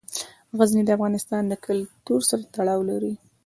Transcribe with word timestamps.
غزني 0.57 0.81
د 0.85 0.89
افغان 0.95 1.45
کلتور 1.65 2.19
سره 2.29 2.43
تړاو 2.55 2.81
لري. 2.89 3.13